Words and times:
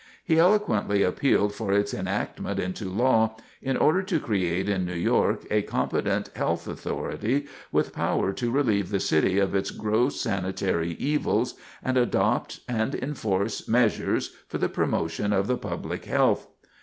He 0.23 0.39
eloquently 0.39 1.03
appealed 1.03 1.53
for 1.53 1.71
its 1.71 1.93
enactment 1.93 2.59
into 2.59 2.89
law, 2.89 3.35
in 3.61 3.77
order 3.77 4.01
to 4.01 4.19
create 4.19 4.67
in 4.67 4.83
New 4.83 4.95
York 4.95 5.41
a 5.51 5.61
competent 5.61 6.31
health 6.35 6.67
authority, 6.67 7.45
with 7.71 7.93
power 7.93 8.33
to 8.33 8.49
relieve 8.49 8.89
the 8.89 8.99
city 8.99 9.37
of 9.37 9.53
its 9.53 9.69
gross 9.69 10.19
sanitary 10.19 10.93
evils 10.93 11.53
and 11.83 11.97
adopt 11.97 12.61
and 12.67 12.95
enforce 12.95 13.67
measures 13.67 14.35
for 14.47 14.57
the 14.57 14.69
promotion 14.69 15.31
of 15.31 15.45
the 15.45 15.55
public 15.55 16.05
health. 16.05 16.47